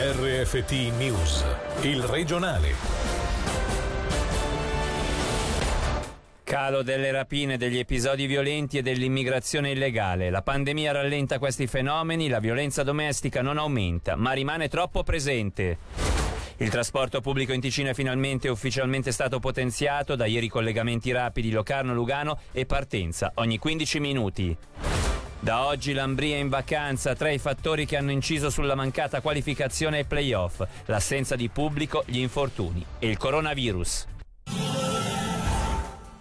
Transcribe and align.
RFT 0.00 0.92
News, 0.96 1.44
il 1.80 2.00
regionale. 2.04 2.72
Calo 6.44 6.82
delle 6.84 7.10
rapine, 7.10 7.56
degli 7.56 7.78
episodi 7.78 8.26
violenti 8.26 8.78
e 8.78 8.82
dell'immigrazione 8.82 9.72
illegale. 9.72 10.30
La 10.30 10.42
pandemia 10.42 10.92
rallenta 10.92 11.40
questi 11.40 11.66
fenomeni, 11.66 12.28
la 12.28 12.38
violenza 12.38 12.84
domestica 12.84 13.42
non 13.42 13.58
aumenta, 13.58 14.14
ma 14.14 14.30
rimane 14.30 14.68
troppo 14.68 15.02
presente. 15.02 15.78
Il 16.58 16.70
trasporto 16.70 17.20
pubblico 17.20 17.52
in 17.52 17.60
Ticino 17.60 17.90
è 17.90 17.94
finalmente 17.94 18.48
ufficialmente 18.48 19.10
stato 19.10 19.40
potenziato, 19.40 20.14
da 20.14 20.26
ieri 20.26 20.46
collegamenti 20.46 21.10
rapidi 21.10 21.50
Locarno-Lugano 21.50 22.38
e 22.52 22.66
partenza 22.66 23.32
ogni 23.34 23.58
15 23.58 23.98
minuti. 23.98 24.56
Da 25.40 25.66
oggi 25.66 25.92
l'Ambria 25.92 26.36
in 26.36 26.48
vacanza, 26.48 27.14
tra 27.14 27.30
i 27.30 27.38
fattori 27.38 27.86
che 27.86 27.96
hanno 27.96 28.10
inciso 28.10 28.50
sulla 28.50 28.74
mancata 28.74 29.20
qualificazione 29.20 29.98
ai 29.98 30.04
playoff, 30.04 30.66
l'assenza 30.86 31.36
di 31.36 31.48
pubblico, 31.48 32.02
gli 32.06 32.18
infortuni 32.18 32.84
e 32.98 33.08
il 33.08 33.16
coronavirus. 33.16 34.17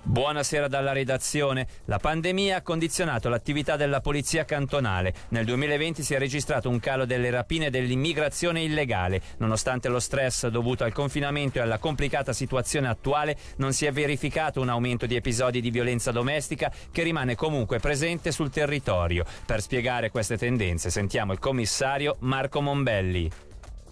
Buonasera 0.09 0.69
dalla 0.69 0.93
redazione. 0.93 1.67
La 1.85 1.99
pandemia 1.99 2.55
ha 2.55 2.61
condizionato 2.61 3.27
l'attività 3.27 3.75
della 3.75 3.99
polizia 3.99 4.45
cantonale. 4.45 5.13
Nel 5.29 5.43
2020 5.43 6.01
si 6.01 6.13
è 6.13 6.17
registrato 6.17 6.69
un 6.69 6.79
calo 6.79 7.03
delle 7.03 7.29
rapine 7.29 7.65
e 7.65 7.69
dell'immigrazione 7.69 8.61
illegale. 8.61 9.21
Nonostante 9.39 9.89
lo 9.89 9.99
stress 9.99 10.47
dovuto 10.47 10.85
al 10.85 10.93
confinamento 10.93 11.57
e 11.57 11.61
alla 11.61 11.77
complicata 11.77 12.31
situazione 12.31 12.87
attuale, 12.87 13.35
non 13.57 13.73
si 13.73 13.85
è 13.85 13.91
verificato 13.91 14.61
un 14.61 14.69
aumento 14.69 15.07
di 15.07 15.17
episodi 15.17 15.59
di 15.59 15.71
violenza 15.71 16.13
domestica 16.13 16.71
che 16.89 17.03
rimane 17.03 17.35
comunque 17.35 17.79
presente 17.79 18.31
sul 18.31 18.49
territorio. 18.49 19.25
Per 19.45 19.61
spiegare 19.61 20.09
queste 20.09 20.37
tendenze 20.37 20.89
sentiamo 20.89 21.33
il 21.33 21.39
commissario 21.39 22.15
Marco 22.19 22.61
Mombelli. 22.61 23.46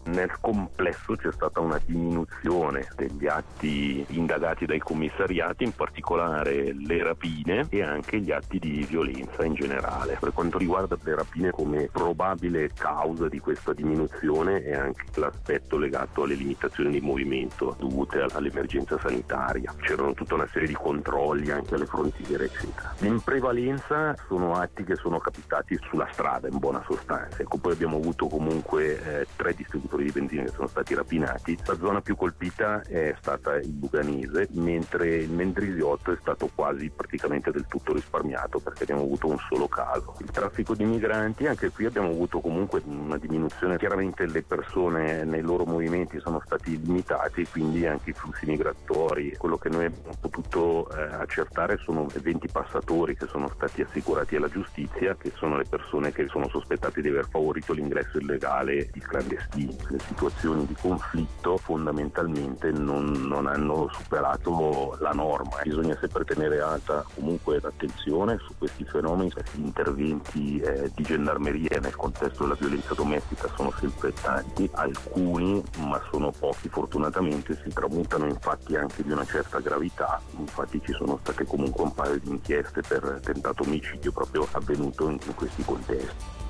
Nel 0.05 0.31
complesso 0.39 1.15
c'è 1.15 1.31
stata 1.31 1.59
una 1.59 1.79
diminuzione 1.83 2.87
degli 2.95 3.25
atti 3.25 4.05
indagati 4.09 4.65
dai 4.65 4.79
commissariati, 4.79 5.63
in 5.63 5.71
particolare 5.71 6.73
le 6.73 7.03
rapine 7.03 7.65
e 7.69 7.81
anche 7.81 8.19
gli 8.19 8.31
atti 8.31 8.59
di 8.59 8.85
violenza 8.87 9.43
in 9.43 9.55
generale. 9.55 10.17
Per 10.19 10.31
quanto 10.31 10.59
riguarda 10.59 10.95
le 11.01 11.15
rapine 11.15 11.49
come 11.49 11.89
probabile 11.91 12.69
causa 12.73 13.27
di 13.27 13.39
questa 13.39 13.73
diminuzione 13.73 14.63
è 14.63 14.75
anche 14.75 15.05
l'aspetto 15.15 15.77
legato 15.77 16.23
alle 16.23 16.35
limitazioni 16.35 16.91
di 16.91 17.01
movimento 17.01 17.75
dovute 17.79 18.21
all'emergenza 18.31 18.99
sanitaria. 18.99 19.73
C'erano 19.81 20.13
tutta 20.13 20.35
una 20.35 20.47
serie 20.51 20.67
di 20.67 20.75
controlli 20.75 21.49
anche 21.49 21.73
alle 21.73 21.87
frontiere, 21.87 22.45
eccetera. 22.45 22.93
In 22.99 23.21
prevalenza 23.21 24.15
sono 24.27 24.53
atti 24.55 24.83
che 24.83 24.95
sono 24.95 25.17
capitati 25.17 25.79
sulla 25.89 26.07
strada 26.11 26.47
in 26.47 26.59
buona 26.59 26.83
sostanza. 26.85 27.41
Ecco, 27.41 27.57
poi 27.57 27.73
abbiamo 27.73 27.97
avuto 27.97 28.27
comunque 28.27 29.21
eh, 29.21 29.27
tre 29.35 29.53
distributori 29.55 29.94
produttori 29.95 30.03
di 30.03 30.11
benzina 30.11 30.43
che 30.43 30.51
sono 30.51 30.67
stati 30.67 30.93
rapinati. 30.93 31.57
La 31.65 31.77
zona 31.77 32.01
più 32.01 32.15
colpita 32.15 32.81
è 32.81 33.15
stata 33.19 33.55
il 33.55 33.71
Buganese, 33.71 34.47
mentre 34.51 35.15
il 35.17 35.31
Mendrisiotto 35.31 36.11
è 36.11 36.17
stato 36.19 36.49
quasi 36.53 36.89
praticamente 36.89 37.51
del 37.51 37.65
tutto 37.67 37.93
risparmiato 37.93 38.59
perché 38.59 38.83
abbiamo 38.83 39.01
avuto 39.01 39.27
un 39.27 39.37
solo 39.49 39.67
caso. 39.67 40.15
Il 40.19 40.31
traffico 40.31 40.75
di 40.75 40.83
migranti, 40.83 41.47
anche 41.47 41.69
qui 41.69 41.85
abbiamo 41.85 42.09
avuto 42.09 42.39
comunque 42.39 42.81
una 42.85 43.17
diminuzione, 43.17 43.77
chiaramente 43.77 44.25
le 44.25 44.43
persone 44.43 45.23
nei 45.23 45.41
loro 45.41 45.65
movimenti 45.65 46.19
sono 46.19 46.41
stati 46.43 46.79
limitati, 46.81 47.45
quindi 47.47 47.85
anche 47.85 48.11
i 48.11 48.13
flussi 48.13 48.45
migratori. 48.45 49.35
Quello 49.37 49.57
che 49.57 49.69
noi 49.69 49.85
abbiamo 49.85 50.17
potuto 50.19 50.89
eh, 50.91 51.01
accertare 51.01 51.77
sono 51.77 52.07
20 52.13 52.49
passatori 52.51 53.15
che 53.15 53.27
sono 53.27 53.49
stati 53.53 53.81
assicurati 53.81 54.35
alla 54.35 54.49
giustizia, 54.49 55.15
che 55.15 55.31
sono 55.35 55.57
le 55.57 55.65
persone 55.65 56.11
che 56.11 56.27
sono 56.27 56.47
sospettate 56.49 57.01
di 57.01 57.09
aver 57.09 57.27
favorito 57.29 57.73
l'ingresso 57.73 58.17
illegale 58.17 58.89
di 58.91 58.99
clandestini 58.99 59.84
le 59.89 59.99
situazioni 59.99 60.65
di 60.65 60.75
conflitto 60.79 61.57
fondamentalmente 61.57 62.71
non, 62.71 63.11
non, 63.27 63.47
hanno 63.47 63.89
superato 63.93 64.97
la 64.99 65.11
norma. 65.11 65.61
Bisogna 65.63 65.97
sempre 65.99 66.23
tenere 66.23 66.61
alta 66.61 67.05
comunque 67.13 67.59
l'attenzione 67.61 68.37
su 68.45 68.53
questi 68.57 68.85
fenomeni, 68.85 69.31
gli 69.53 69.63
interventi 69.63 70.59
eh, 70.59 70.91
di 70.93 71.03
gendarmeria 71.03 71.79
nel 71.79 71.95
contesto 71.95 72.43
della 72.43 72.57
violenza 72.59 72.93
domestica 72.93 73.49
sono 73.55 73.71
sempre 73.79 74.13
tanti, 74.13 74.69
alcuni 74.73 75.63
ma 75.79 76.01
sono 76.11 76.31
pochi 76.31 76.69
fortunatamente 76.69 77.57
si 77.63 77.69
tramutano 77.69 78.25
in 78.25 78.37
fatti 78.39 78.75
anche 78.75 79.03
di 79.03 79.11
una 79.11 79.25
certa 79.25 79.59
gravità, 79.59 80.21
infatti 80.37 80.81
ci 80.83 80.93
sono 80.93 81.19
state 81.21 81.45
comunque 81.45 81.83
un 81.83 81.93
paio 81.93 82.19
di 82.19 82.29
inchieste 82.29 82.81
per 82.81 83.19
tentato 83.23 83.63
omicidio 83.63 84.11
proprio 84.11 84.47
avvenuto 84.51 85.09
in, 85.09 85.17
in 85.25 85.35
questi 85.35 85.63
contesti. 85.63 86.43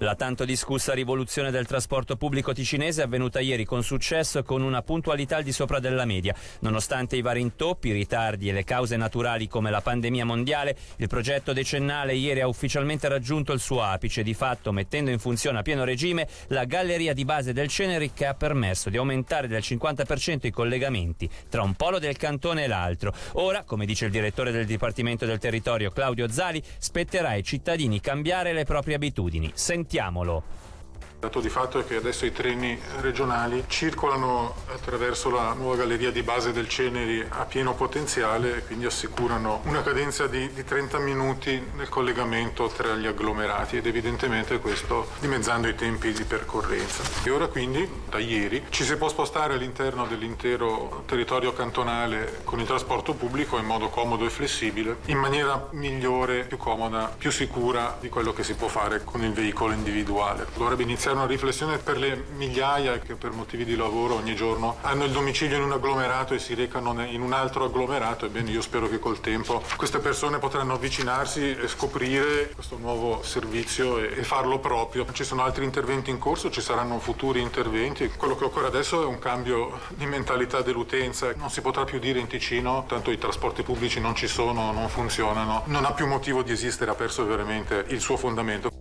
La 0.00 0.14
tanto 0.14 0.44
discussa 0.44 0.92
rivoluzione 0.92 1.50
del 1.50 1.66
trasporto 1.66 2.16
pubblico 2.16 2.52
ticinese 2.52 3.02
è 3.02 3.04
avvenuta 3.04 3.40
ieri 3.40 3.64
con 3.64 3.82
successo 3.82 4.38
e 4.38 4.42
con 4.44 4.62
una 4.62 4.80
puntualità 4.80 5.38
al 5.38 5.42
di 5.42 5.50
sopra 5.50 5.80
della 5.80 6.04
media. 6.04 6.36
Nonostante 6.60 7.16
i 7.16 7.20
vari 7.20 7.40
intoppi, 7.40 7.88
i 7.88 7.92
ritardi 7.92 8.48
e 8.48 8.52
le 8.52 8.62
cause 8.62 8.96
naturali 8.96 9.48
come 9.48 9.72
la 9.72 9.80
pandemia 9.80 10.24
mondiale, 10.24 10.76
il 10.98 11.08
progetto 11.08 11.52
decennale 11.52 12.14
ieri 12.14 12.40
ha 12.40 12.46
ufficialmente 12.46 13.08
raggiunto 13.08 13.52
il 13.52 13.58
suo 13.58 13.82
apice, 13.82 14.22
di 14.22 14.34
fatto 14.34 14.70
mettendo 14.70 15.10
in 15.10 15.18
funzione 15.18 15.58
a 15.58 15.62
pieno 15.62 15.82
regime 15.82 16.28
la 16.46 16.64
galleria 16.64 17.12
di 17.12 17.24
base 17.24 17.52
del 17.52 17.66
Ceneri 17.66 18.12
che 18.12 18.26
ha 18.26 18.34
permesso 18.34 18.90
di 18.90 18.98
aumentare 18.98 19.48
del 19.48 19.62
50% 19.64 20.46
i 20.46 20.50
collegamenti 20.52 21.28
tra 21.48 21.62
un 21.62 21.74
polo 21.74 21.98
del 21.98 22.16
cantone 22.16 22.62
e 22.62 22.66
l'altro. 22.68 23.12
Ora, 23.32 23.64
come 23.64 23.84
dice 23.84 24.04
il 24.04 24.12
direttore 24.12 24.52
del 24.52 24.64
Dipartimento 24.64 25.26
del 25.26 25.38
Territorio 25.38 25.90
Claudio 25.90 26.30
Zali, 26.30 26.62
spetterà 26.78 27.30
ai 27.30 27.42
cittadini 27.42 28.00
cambiare 28.00 28.52
le 28.52 28.62
proprie 28.62 28.94
abitudini. 28.94 29.50
Sent- 29.54 29.86
Sentiamolo. 29.88 30.42
Dato 31.20 31.40
di 31.40 31.48
fatto 31.48 31.80
è 31.80 31.84
che 31.84 31.96
adesso 31.96 32.26
i 32.26 32.32
treni 32.32 32.80
regionali 33.00 33.64
circolano 33.66 34.54
attraverso 34.72 35.30
la 35.30 35.52
nuova 35.52 35.74
galleria 35.74 36.12
di 36.12 36.22
base 36.22 36.52
del 36.52 36.68
Ceneri 36.68 37.26
a 37.28 37.44
pieno 37.44 37.74
potenziale 37.74 38.58
e 38.58 38.64
quindi 38.64 38.86
assicurano 38.86 39.62
una 39.64 39.82
cadenza 39.82 40.28
di, 40.28 40.52
di 40.52 40.62
30 40.62 40.98
minuti 41.00 41.60
nel 41.74 41.88
collegamento 41.88 42.68
tra 42.68 42.94
gli 42.94 43.06
agglomerati 43.06 43.78
ed 43.78 43.86
evidentemente 43.86 44.60
questo 44.60 45.08
dimezzando 45.18 45.66
i 45.66 45.74
tempi 45.74 46.12
di 46.12 46.22
percorrenza. 46.22 47.02
E 47.24 47.30
ora 47.30 47.48
quindi, 47.48 47.90
da 48.08 48.18
ieri, 48.18 48.66
ci 48.68 48.84
si 48.84 48.96
può 48.96 49.08
spostare 49.08 49.54
all'interno 49.54 50.06
dell'intero 50.06 51.02
territorio 51.04 51.52
cantonale 51.52 52.42
con 52.44 52.60
il 52.60 52.66
trasporto 52.66 53.14
pubblico 53.14 53.58
in 53.58 53.64
modo 53.64 53.88
comodo 53.88 54.24
e 54.24 54.30
flessibile, 54.30 54.98
in 55.06 55.18
maniera 55.18 55.66
migliore, 55.72 56.44
più 56.44 56.58
comoda, 56.58 57.12
più 57.18 57.32
sicura 57.32 57.96
di 58.00 58.08
quello 58.08 58.32
che 58.32 58.44
si 58.44 58.54
può 58.54 58.68
fare 58.68 59.02
con 59.02 59.24
il 59.24 59.32
veicolo 59.32 59.72
individuale. 59.72 60.46
Dovrebbe 60.54 60.84
iniziare 60.84 61.06
iniziare 61.08 61.12
una 61.12 61.26
riflessione 61.26 61.78
per 61.78 61.96
le 61.98 62.24
migliaia 62.36 62.98
che 62.98 63.14
per 63.14 63.30
motivi 63.30 63.64
di 63.64 63.76
lavoro 63.76 64.14
ogni 64.14 64.34
giorno 64.34 64.76
hanno 64.82 65.04
il 65.04 65.10
domicilio 65.10 65.56
in 65.56 65.62
un 65.62 65.72
agglomerato 65.72 66.34
e 66.34 66.38
si 66.38 66.54
recano 66.54 67.02
in 67.04 67.20
un 67.22 67.32
altro 67.32 67.64
agglomerato. 67.64 68.26
Ebbene, 68.26 68.50
io 68.50 68.60
spero 68.60 68.88
che 68.88 68.98
col 68.98 69.20
tempo 69.20 69.62
queste 69.76 69.98
persone 69.98 70.38
potranno 70.38 70.74
avvicinarsi 70.74 71.56
e 71.56 71.68
scoprire 71.68 72.50
questo 72.50 72.76
nuovo 72.76 73.22
servizio 73.22 73.98
e, 73.98 74.22
farlo 74.22 74.58
proprio. 74.58 75.06
Ci 75.12 75.24
sono 75.24 75.42
altri 75.42 75.64
interventi 75.64 76.10
in 76.10 76.18
corso, 76.18 76.50
ci 76.50 76.60
saranno 76.60 76.98
futuri 76.98 77.40
interventi. 77.40 78.08
Quello 78.16 78.36
che 78.36 78.44
occorre 78.44 78.66
adesso 78.66 79.02
è 79.02 79.06
un 79.06 79.18
cambio 79.18 79.80
di 79.88 80.06
mentalità 80.06 80.60
dell'utenza. 80.60 81.32
Non 81.36 81.50
si 81.50 81.60
potrà 81.60 81.84
più 81.84 81.98
dire 81.98 82.18
in 82.18 82.26
Ticino, 82.26 82.84
tanto 82.86 83.10
i 83.10 83.18
trasporti 83.18 83.62
pubblici 83.62 84.00
non 84.00 84.14
ci 84.14 84.26
sono, 84.26 84.72
non 84.72 84.88
funzionano, 84.88 85.62
non 85.66 85.84
ha 85.84 85.92
più 85.92 86.06
motivo 86.06 86.42
di 86.42 86.52
esistere, 86.52 86.90
ha 86.90 86.94
perso 86.94 87.24
veramente 87.24 87.84
il 87.88 88.00
suo 88.00 88.16
fondamento. 88.16 88.77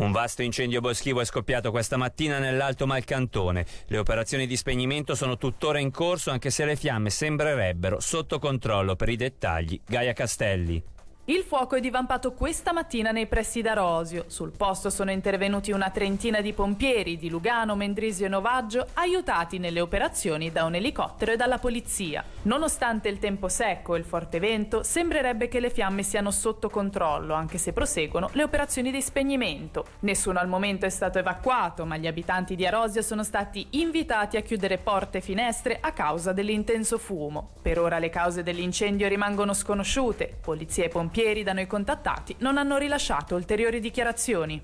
Un 0.00 0.12
vasto 0.12 0.40
incendio 0.40 0.80
boschivo 0.80 1.20
è 1.20 1.26
scoppiato 1.26 1.70
questa 1.70 1.98
mattina 1.98 2.38
nell'Alto 2.38 2.86
Malcantone. 2.86 3.66
Le 3.88 3.98
operazioni 3.98 4.46
di 4.46 4.56
spegnimento 4.56 5.14
sono 5.14 5.36
tuttora 5.36 5.78
in 5.78 5.90
corso 5.90 6.30
anche 6.30 6.48
se 6.48 6.64
le 6.64 6.74
fiamme 6.74 7.10
sembrerebbero 7.10 8.00
sotto 8.00 8.38
controllo 8.38 8.96
per 8.96 9.10
i 9.10 9.16
dettagli. 9.16 9.78
Gaia 9.84 10.14
Castelli. 10.14 10.82
Il 11.26 11.42
fuoco 11.42 11.76
è 11.76 11.80
divampato 11.80 12.32
questa 12.32 12.72
mattina 12.72 13.12
nei 13.12 13.26
pressi 13.26 13.60
d'Arosio. 13.60 14.24
Sul 14.26 14.52
posto 14.56 14.88
sono 14.88 15.12
intervenuti 15.12 15.70
una 15.70 15.90
trentina 15.90 16.40
di 16.40 16.54
pompieri 16.54 17.18
di 17.18 17.28
Lugano, 17.28 17.76
Mendrisio 17.76 18.24
e 18.26 18.28
Novaggio, 18.30 18.86
aiutati 18.94 19.58
nelle 19.58 19.80
operazioni 19.80 20.50
da 20.50 20.64
un 20.64 20.74
elicottero 20.74 21.30
e 21.30 21.36
dalla 21.36 21.58
polizia. 21.58 22.24
Nonostante 22.42 23.08
il 23.08 23.18
tempo 23.18 23.48
secco 23.48 23.94
e 23.94 23.98
il 23.98 24.04
forte 24.04 24.40
vento, 24.40 24.82
sembrerebbe 24.82 25.46
che 25.46 25.60
le 25.60 25.70
fiamme 25.70 26.02
siano 26.02 26.30
sotto 26.30 26.70
controllo, 26.70 27.34
anche 27.34 27.58
se 27.58 27.74
proseguono 27.74 28.30
le 28.32 28.42
operazioni 28.42 28.90
di 28.90 29.02
spegnimento. 29.02 29.84
Nessuno 30.00 30.40
al 30.40 30.48
momento 30.48 30.86
è 30.86 30.90
stato 30.90 31.18
evacuato, 31.18 31.84
ma 31.84 31.98
gli 31.98 32.08
abitanti 32.08 32.56
di 32.56 32.66
Arosio 32.66 33.02
sono 33.02 33.22
stati 33.22 33.64
invitati 33.72 34.38
a 34.38 34.40
chiudere 34.40 34.78
porte 34.78 35.18
e 35.18 35.20
finestre 35.20 35.78
a 35.80 35.92
causa 35.92 36.32
dell'intenso 36.32 36.98
fumo. 36.98 37.50
Per 37.60 37.78
ora 37.78 37.98
le 37.98 38.08
cause 38.08 38.42
dell'incendio 38.42 39.06
rimangono 39.06 39.52
sconosciute. 39.52 40.38
Polizia 40.40 40.84
e 40.84 40.88
pompieri 40.88 41.09
pompieri 41.10 41.42
da 41.42 41.52
noi 41.52 41.66
contattati 41.66 42.36
non 42.38 42.56
hanno 42.56 42.78
rilasciato 42.78 43.34
ulteriori 43.34 43.80
dichiarazioni. 43.80 44.62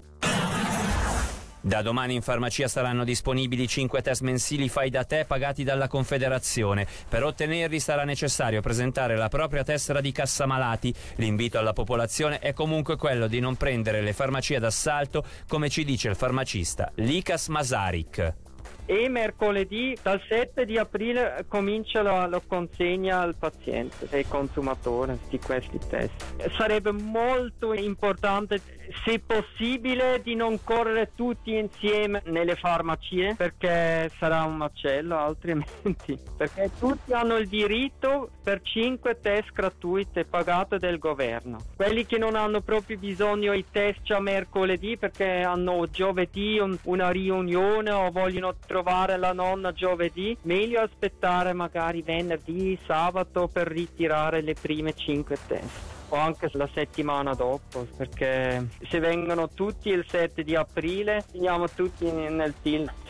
Da 1.61 1.83
domani 1.83 2.15
in 2.15 2.23
farmacia 2.23 2.69
saranno 2.69 3.03
disponibili 3.03 3.67
5 3.67 4.01
test 4.01 4.21
mensili 4.21 4.69
fai 4.69 4.89
da 4.89 5.03
te 5.03 5.25
pagati 5.27 5.65
dalla 5.65 5.89
Confederazione. 5.89 6.87
Per 7.09 7.25
ottenerli 7.25 7.81
sarà 7.81 8.05
necessario 8.05 8.61
presentare 8.61 9.17
la 9.17 9.27
propria 9.27 9.65
tessera 9.65 10.01
di 10.01 10.13
cassa 10.13 10.47
malati. 10.47 10.95
L'invito 11.17 11.59
alla 11.59 11.73
popolazione 11.73 12.39
è 12.39 12.53
comunque 12.53 12.95
quello 12.95 13.27
di 13.27 13.41
non 13.41 13.57
prendere 13.57 14.01
le 14.01 14.13
farmacie 14.13 14.61
d'assalto, 14.61 15.25
come 15.49 15.69
ci 15.69 15.83
dice 15.83 16.09
il 16.09 16.15
farmacista 16.15 16.93
Likas 16.95 17.49
Masarik 17.49 18.45
e 18.87 19.09
mercoledì 19.09 19.97
dal 20.01 20.23
7 20.29 20.65
di 20.65 20.79
aprile 20.79 21.45
comincia 21.49 22.03
la, 22.03 22.27
la 22.27 22.41
consegna 22.47 23.21
al 23.21 23.35
paziente 23.37 24.07
e 24.11 24.25
consumatore 24.29 25.19
di 25.29 25.39
questi 25.39 25.79
test. 25.89 26.51
Sarebbe 26.57 26.93
molto 26.93 27.75
importante, 27.75 28.61
se 29.05 29.21
possibile, 29.21 30.21
di 30.23 30.35
non 30.35 30.63
correre 30.63 31.13
tutti 31.15 31.57
insieme 31.57 32.23
nelle 32.27 32.55
farmacie 32.57 33.35
perché 33.37 34.11
sarà 34.19 34.43
un 34.45 34.57
macello 34.57 35.17
altrimenti. 35.19 36.19
Perché 36.37 36.71
tutti 36.79 37.13
hanno 37.13 37.37
il 37.37 37.49
diritto 37.49 38.31
per 38.43 38.61
5 38.63 39.21
test 39.21 39.53
gratuiti 39.53 40.25
pagate 40.25 40.79
dal 40.79 40.99
governo. 40.99 41.59
Quelli 41.75 42.05
che 42.05 42.19
non 42.19 42.37
hanno 42.37 42.61
proprio 42.61 42.99
bisogno 42.99 43.53
i 43.53 43.65
test 43.71 44.03
già 44.03 44.21
mercoledì 44.21 44.97
perché 44.99 45.41
hanno 45.41 45.89
giovedì 45.91 46.59
un, 46.59 46.77
una 46.85 47.11
riunione 47.11 47.91
o 47.91 48.11
vogliono 48.11 48.55
trovare 48.67 49.17
la 49.17 49.33
nonna 49.33 49.73
giovedì, 49.73 50.37
meglio 50.43 50.81
aspettare 50.81 51.53
magari 51.53 52.03
venerdì, 52.03 52.79
sabato 52.87 53.49
per 53.49 53.69
ritirare 53.69 54.43
le 54.43 54.55
prime 54.55 54.95
5 54.95 55.37
test 55.47 55.96
o 56.17 56.19
anche 56.19 56.49
la 56.53 56.69
settimana 56.73 57.35
dopo 57.35 57.87
perché 57.97 58.69
se 58.89 58.99
vengono 58.99 59.49
tutti 59.51 59.91
il 59.91 60.05
7 60.09 60.43
di 60.43 60.55
aprile 60.55 61.25
finiamo 61.31 61.69
tutti 61.69 62.11
nel 62.11 62.55
tilt 62.63 63.07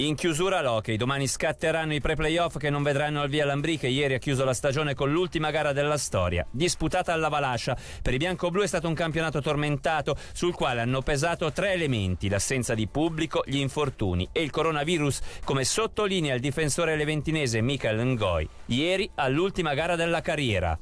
in 0.00 0.14
chiusura 0.14 0.62
l'hockey, 0.62 0.96
domani 0.96 1.26
scatteranno 1.26 1.92
i 1.92 2.00
pre-playoff 2.00 2.56
che 2.56 2.70
non 2.70 2.84
vedranno 2.84 3.20
al 3.20 3.28
via 3.28 3.44
Lambrì 3.44 3.78
che 3.78 3.88
ieri 3.88 4.14
ha 4.14 4.18
chiuso 4.18 4.44
la 4.44 4.54
stagione 4.54 4.94
con 4.94 5.10
l'ultima 5.10 5.50
gara 5.50 5.72
della 5.72 5.98
storia, 5.98 6.46
disputata 6.52 7.12
alla 7.12 7.26
Valascia. 7.26 7.76
Per 8.00 8.14
i 8.14 8.16
bianco-blu 8.16 8.62
è 8.62 8.66
stato 8.68 8.86
un 8.86 8.94
campionato 8.94 9.40
tormentato 9.40 10.16
sul 10.32 10.54
quale 10.54 10.82
hanno 10.82 11.02
pesato 11.02 11.50
tre 11.50 11.72
elementi, 11.72 12.28
l'assenza 12.28 12.74
di 12.74 12.86
pubblico, 12.86 13.42
gli 13.44 13.56
infortuni 13.56 14.28
e 14.30 14.40
il 14.40 14.52
coronavirus, 14.52 15.20
come 15.42 15.64
sottolinea 15.64 16.34
il 16.34 16.40
difensore 16.40 16.94
leventinese 16.94 17.60
Michael 17.60 17.98
Ngoi, 18.06 18.48
ieri 18.66 19.10
all'ultima 19.16 19.74
gara 19.74 19.96
della 19.96 20.20
carriera. 20.20 20.78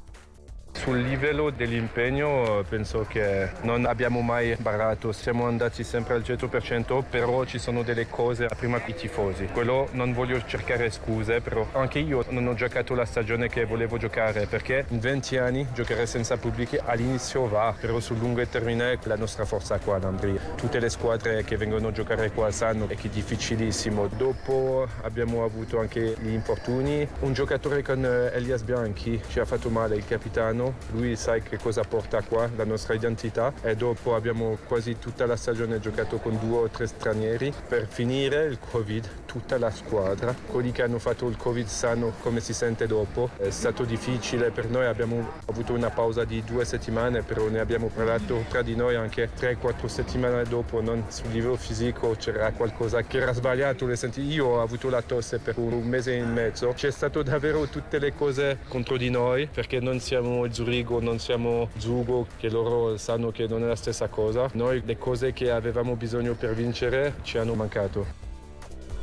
Sul 0.73 1.01
livello 1.01 1.49
dell'impegno 1.49 2.63
penso 2.69 3.05
che 3.09 3.49
non 3.63 3.85
abbiamo 3.85 4.21
mai 4.21 4.55
barato, 4.57 5.11
siamo 5.11 5.45
andati 5.45 5.83
sempre 5.83 6.13
al 6.13 6.21
100%, 6.21 7.03
però 7.09 7.43
ci 7.45 7.59
sono 7.59 7.83
delle 7.83 8.07
cose 8.07 8.47
prima 8.57 8.81
i 8.85 8.93
tifosi. 8.93 9.47
Quello 9.51 9.89
non 9.91 10.13
voglio 10.13 10.41
cercare 10.45 10.89
scuse, 10.91 11.41
però 11.41 11.67
anche 11.73 11.99
io 11.99 12.23
non 12.29 12.47
ho 12.47 12.53
giocato 12.53 12.95
la 12.95 13.05
stagione 13.05 13.49
che 13.49 13.65
volevo 13.65 13.97
giocare 13.97 14.45
perché 14.45 14.85
in 14.89 14.99
20 14.99 15.37
anni 15.37 15.67
giocare 15.73 16.05
senza 16.05 16.37
pubblici 16.37 16.77
all'inizio 16.81 17.47
va, 17.47 17.75
però 17.77 17.99
sul 17.99 18.17
lungo 18.17 18.45
termine 18.47 18.97
la 19.03 19.15
nostra 19.15 19.45
forza 19.45 19.77
qua 19.79 19.95
ad 19.95 20.03
Ambria. 20.03 20.39
Tutte 20.55 20.79
le 20.79 20.89
squadre 20.89 21.43
che 21.43 21.57
vengono 21.57 21.87
a 21.87 21.91
giocare 21.91 22.31
qua 22.31 22.51
sanno 22.51 22.87
che 22.87 22.95
è 22.95 23.09
difficilissimo. 23.09 24.07
Dopo 24.07 24.87
abbiamo 25.01 25.43
avuto 25.43 25.79
anche 25.79 26.15
gli 26.19 26.31
infortuni. 26.31 27.07
Un 27.21 27.33
giocatore 27.33 27.81
con 27.81 28.05
eh, 28.05 28.31
Elias 28.33 28.61
Bianchi 28.61 29.21
ci 29.27 29.39
ha 29.39 29.45
fatto 29.45 29.69
male, 29.69 29.95
il 29.95 30.05
capitano 30.05 30.56
lui 30.91 31.15
sa 31.15 31.37
che 31.37 31.57
cosa 31.57 31.83
porta 31.83 32.21
qua, 32.21 32.49
la 32.55 32.65
nostra 32.65 32.93
identità 32.93 33.53
e 33.61 33.75
dopo 33.75 34.15
abbiamo 34.15 34.57
quasi 34.67 34.97
tutta 34.99 35.25
la 35.25 35.35
stagione 35.35 35.79
giocato 35.79 36.17
con 36.17 36.37
due 36.39 36.57
o 36.57 36.67
tre 36.69 36.87
stranieri. 36.87 37.53
Per 37.67 37.87
finire 37.87 38.45
il 38.45 38.59
Covid, 38.59 39.25
tutta 39.25 39.57
la 39.57 39.71
squadra, 39.71 40.35
quelli 40.47 40.71
che 40.71 40.83
hanno 40.83 40.99
fatto 40.99 41.27
il 41.27 41.37
Covid 41.37 41.67
sanno 41.67 42.13
come 42.21 42.39
si 42.39 42.53
sente 42.53 42.87
dopo. 42.87 43.29
È 43.37 43.49
stato 43.49 43.83
difficile 43.83 44.51
per 44.51 44.69
noi, 44.69 44.85
abbiamo 44.85 45.33
avuto 45.45 45.73
una 45.73 45.89
pausa 45.89 46.23
di 46.23 46.43
due 46.43 46.65
settimane, 46.65 47.21
però 47.21 47.47
ne 47.47 47.59
abbiamo 47.59 47.89
parlato 47.93 48.45
tra 48.49 48.61
di 48.61 48.75
noi 48.75 48.95
anche 48.95 49.29
tre, 49.35 49.57
quattro 49.57 49.87
settimane 49.87 50.43
dopo, 50.43 50.81
non 50.81 51.05
sul 51.07 51.31
livello 51.31 51.55
fisico 51.55 52.15
c'era 52.17 52.51
qualcosa 52.51 53.01
che 53.03 53.17
era 53.17 53.33
sbagliato. 53.33 53.87
Io 54.15 54.45
ho 54.45 54.61
avuto 54.61 54.89
la 54.89 55.01
tosse 55.01 55.39
per 55.39 55.57
un 55.57 55.87
mese 55.87 56.17
e 56.17 56.21
mezzo, 56.23 56.71
c'è 56.73 56.91
stato 56.91 57.23
davvero 57.23 57.65
tutte 57.67 57.99
le 57.99 58.13
cose 58.13 58.59
contro 58.67 58.97
di 58.97 59.09
noi 59.09 59.47
perché 59.51 59.79
non 59.79 59.99
siamo 59.99 60.46
il 60.47 60.53
Zurigo, 60.53 60.99
non 60.99 61.19
siamo 61.19 61.69
Zugo, 61.77 62.25
che 62.37 62.49
loro 62.49 62.97
sanno 62.97 63.29
che 63.31 63.47
non 63.47 63.63
è 63.63 63.67
la 63.67 63.75
stessa 63.75 64.07
cosa. 64.07 64.49
Noi 64.53 64.81
le 64.83 64.97
cose 64.97 65.31
che 65.33 65.51
avevamo 65.51 65.95
bisogno 65.95 66.33
per 66.33 66.55
vincere 66.55 67.17
ci 67.21 67.37
hanno 67.37 67.53
mancato. 67.53 68.25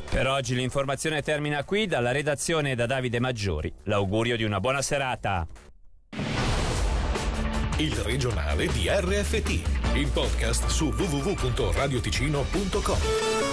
Per 0.09 0.27
oggi 0.27 0.55
l'informazione 0.55 1.21
termina 1.21 1.63
qui 1.63 1.85
dalla 1.87 2.11
redazione 2.11 2.75
da 2.75 2.85
Davide 2.85 3.19
Maggiori. 3.19 3.73
L'augurio 3.83 4.35
di 4.37 4.43
una 4.43 4.59
buona 4.59 4.81
serata. 4.81 5.47
Il 7.77 7.93
regionale 7.95 8.67
di 8.67 8.87
RFT, 8.87 9.95
il 9.95 10.09
podcast 10.13 10.67
su 10.67 10.93
www.radioticino.com. 10.95 13.44